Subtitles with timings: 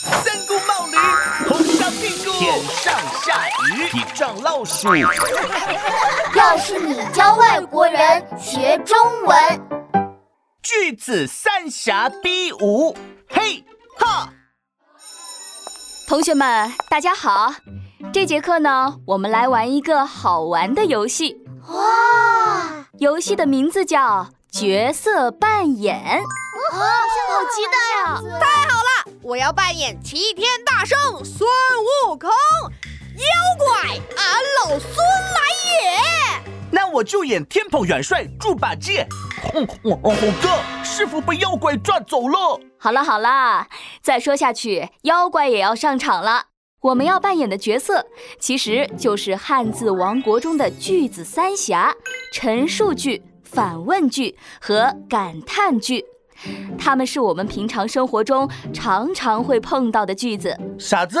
[0.00, 0.96] 三顾冒驴，
[1.48, 4.88] 红烧屁股，天上下雨，地撞老鼠。
[6.36, 9.36] 要是你教外国人学中文，
[10.62, 12.96] 句子三峡 B 五，
[13.28, 13.64] 嘿
[13.98, 14.28] 哈！
[16.06, 17.52] 同学们，大家好。
[18.12, 21.44] 这节课呢，我们来玩一个好玩的游戏。
[21.70, 22.86] 哇！
[22.98, 26.22] 游戏的名字叫角色扮演。
[26.72, 28.22] 哇，好期待啊！
[28.40, 28.90] 太好了，
[29.28, 31.46] 我要扮演齐天大圣孙
[32.06, 32.30] 悟空。
[32.30, 33.26] 妖
[33.58, 36.50] 怪，俺老孙来也！
[36.70, 39.06] 那我就演天蓬元帅猪八戒。
[39.52, 39.98] 嗯，虎
[40.40, 42.58] 哥，师傅被妖怪抓走了。
[42.78, 43.68] 好了好了，
[44.00, 46.46] 再说下去，妖怪也要上场了。
[46.80, 48.06] 我们要扮演的角色，
[48.40, 51.94] 其实就是汉字王国中的句子三侠：
[52.32, 56.06] 陈述句、反问句和感叹句。
[56.78, 60.56] 它们是我们平常生活中常常会碰到的句子。
[60.78, 61.20] 啥子？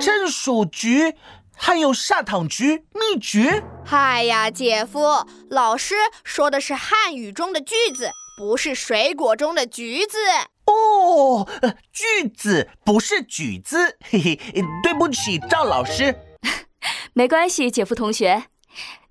[0.00, 1.14] 陈述句？
[1.56, 3.62] 还有砂糖橘、蜜橘？
[3.84, 10.18] 嗨呀，姐夫，老师说的是汉语中的句子，不是水果中的橘子。
[10.66, 11.46] 哦，
[11.92, 14.40] 句子不是橘子，嘿嘿，
[14.82, 16.18] 对不起，赵老师。
[17.14, 18.46] 没关系，姐夫同学。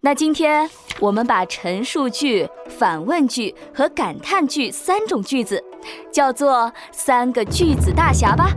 [0.02, 0.70] 那今天
[1.00, 5.64] 我们把陈述句、反问句和感叹句三种句子，
[6.12, 8.52] 叫做三个句子大侠吧。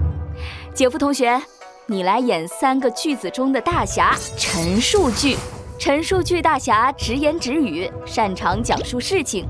[0.74, 1.40] 姐夫同学，
[1.86, 5.36] 你来演三个句子中的大侠陈述句。
[5.78, 9.46] 陈述句大侠直言直语，擅长讲述事情。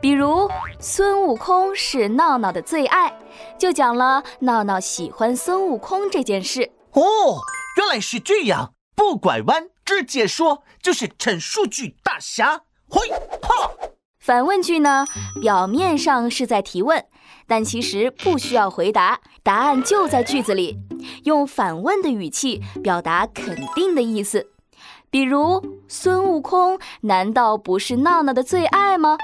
[0.00, 3.12] 比如孙悟空是闹闹的最爱，
[3.58, 6.70] 就讲了闹闹喜欢孙悟空这件事。
[6.92, 7.02] 哦，
[7.78, 12.62] 原来是这样，不拐弯，直接说就是陈述句大侠。
[12.88, 13.08] 嘿，
[13.42, 13.70] 哈。
[14.18, 15.04] 反问句呢，
[15.42, 17.04] 表面上是在提问，
[17.46, 20.78] 但其实不需要回答，答案就在句子里，
[21.24, 24.48] 用反问的语气表达肯定的意思。
[25.10, 29.18] 比如孙悟空难道不是闹闹的最爱吗？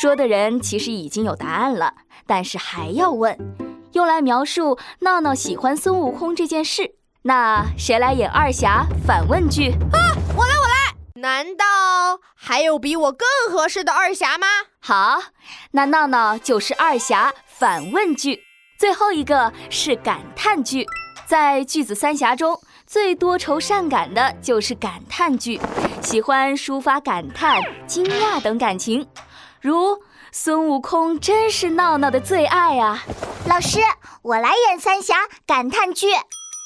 [0.00, 1.92] 说的人其实已经有答案了，
[2.26, 3.38] 但是还要问，
[3.92, 6.94] 用来描述闹闹喜欢孙悟空这件事。
[7.28, 10.16] 那谁来演二侠反问句啊？
[10.34, 10.94] 我来，我来。
[11.16, 11.64] 难道
[12.34, 14.46] 还有比我更合适的二侠吗？
[14.80, 15.20] 好，
[15.72, 18.40] 那闹闹就是二侠反问句。
[18.78, 20.86] 最后一个是感叹句，
[21.26, 25.60] 在句子三侠中最多愁善感的就是感叹句，
[26.00, 29.06] 喜欢抒发感叹、惊讶等感情。
[29.60, 30.02] 如
[30.32, 33.04] 孙悟空真是闹闹的最爱啊！
[33.46, 33.80] 老师，
[34.22, 35.14] 我来演三侠
[35.46, 36.06] 感叹句。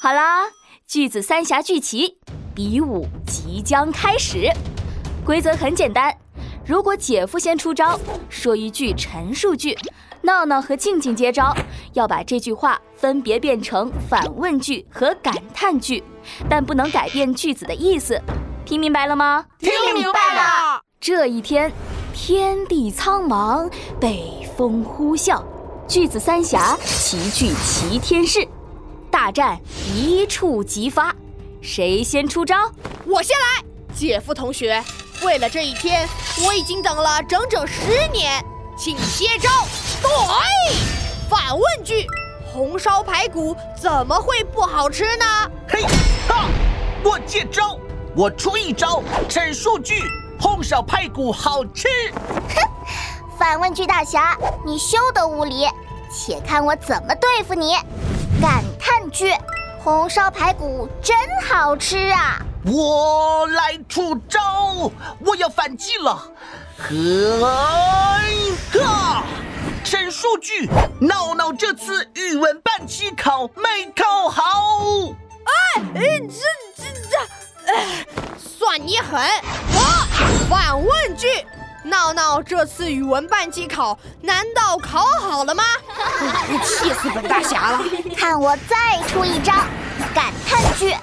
[0.02, 0.46] 好啦，
[0.88, 2.18] 句子三峡聚齐，
[2.52, 4.50] 比武即将开始。
[5.24, 6.12] 规则很简单，
[6.66, 7.96] 如果姐夫先出招，
[8.28, 9.78] 说一句陈述句，
[10.22, 11.54] 闹闹和静静接招，
[11.92, 16.02] 要把这句话分别变成反问句和感叹句，
[16.50, 18.20] 但不能改变句子的意思。
[18.64, 19.46] 听明白了吗？
[19.60, 20.82] 听明白了。
[21.00, 21.72] 这一天。
[22.12, 23.70] 天地苍茫，
[24.00, 25.41] 北风呼啸，
[25.86, 28.46] 句子三峡齐聚齐天市，
[29.22, 29.56] 大战
[29.94, 31.15] 一触即发。
[31.60, 32.56] 谁先出招？
[33.06, 33.65] 我先来。
[33.94, 34.83] 姐夫同学，
[35.22, 36.09] 为了这一天，
[36.44, 38.44] 我已经等了整整十年，
[38.77, 39.49] 请接招。
[40.03, 40.10] 对，
[41.31, 42.05] 反问句：
[42.53, 45.25] 红烧排骨怎么会不好吃呢？
[45.69, 45.83] 嘿，
[46.27, 46.49] 哈，
[47.04, 47.78] 我接招，
[48.16, 50.03] 我出一招陈述句。
[50.41, 51.87] 红烧排骨好吃。
[52.12, 52.69] 哼，
[53.39, 55.69] 反问句大侠，你休得无礼，
[56.12, 57.77] 且看我怎么对付你。
[58.42, 59.32] 感叹句，
[59.78, 61.16] 红烧排骨真
[61.48, 62.42] 好吃啊！
[62.64, 64.91] 我来出招，
[65.25, 66.20] 我要反击了。
[66.76, 66.91] 呵，
[69.84, 74.42] 陈述句，闹闹这次语文半期考没考好。
[75.44, 76.00] 哎，这
[76.76, 77.16] 这这，
[77.72, 78.04] 哎，
[78.36, 79.20] 算你狠。
[79.72, 79.78] 我
[80.50, 81.28] 反问句：
[81.84, 85.65] 闹闹这次语文半期考难道考好了吗？
[86.65, 87.82] 气死本大侠了！
[88.16, 89.53] 看我再出一招
[90.15, 90.95] 感叹句：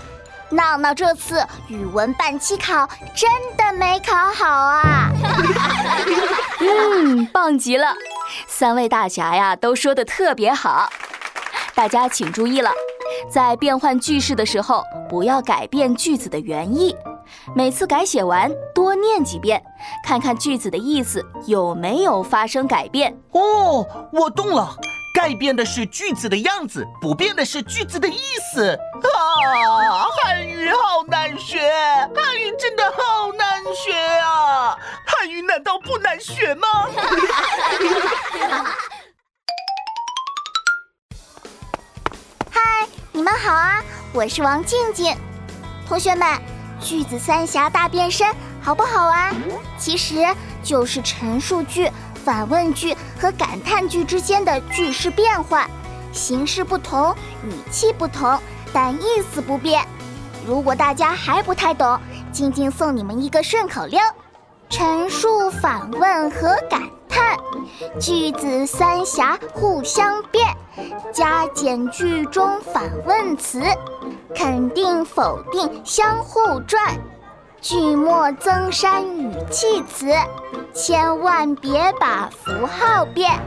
[0.50, 5.09] 闹闹这次语文半期考真的没考好啊！
[6.59, 7.94] 嗯，棒极了！
[8.48, 10.89] 三位大侠呀，都说的特别好。
[11.75, 12.71] 大家请注意了，
[13.30, 16.95] 在变换句式的时候，不要改变句子的原意。
[17.55, 19.63] 每次改写完，多念几遍，
[20.03, 23.19] 看看句子的意思有没有发生改变。
[23.31, 24.75] 哦，我懂了，
[25.13, 28.19] 改变的是句子的样子，不变的是句子的意
[28.53, 28.71] 思。
[28.71, 31.59] 啊，汉语好难学，
[32.15, 34.77] 汉语真的好难学啊！
[35.05, 36.67] 汉语难道不难学吗？
[42.51, 42.87] 嗨。
[43.21, 43.83] 们好啊，
[44.13, 45.13] 我是王静静。
[45.87, 46.25] 同学们，
[46.79, 48.27] 句子三峡大变身
[48.61, 49.35] 好不好玩？
[49.77, 50.25] 其实
[50.63, 51.89] 就是陈述句、
[52.25, 55.69] 反问句和感叹句之间的句式变换，
[56.11, 58.37] 形式不同，语气不同，
[58.73, 59.85] 但意思不变。
[60.45, 61.99] 如果大家还不太懂，
[62.31, 63.99] 静静送你们一个顺口溜：
[64.69, 67.37] 陈述、反问和感叹，
[67.99, 70.55] 句子三峡互相变，
[71.13, 73.61] 加减句中反问词，
[74.35, 76.97] 肯定否定相互转，
[77.61, 80.13] 句末增删语气词，
[80.73, 83.39] 千万别把符号变。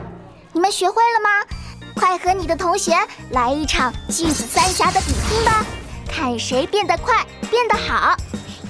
[0.52, 1.46] 你们学会了吗？
[1.94, 2.96] 快和你的同学
[3.30, 5.64] 来一场句子三峡的比拼吧！
[6.10, 8.16] 看谁变得快，变得好。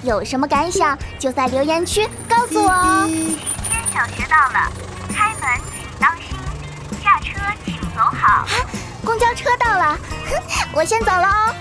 [0.02, 3.06] 有什么感想就在留言区告诉我哦。
[3.08, 4.70] 天小学到了，
[5.08, 6.36] 开门请当心，
[7.02, 8.46] 下车请走好。
[9.04, 9.98] 公交车到了，
[10.28, 11.54] 哼， 我先走了哦。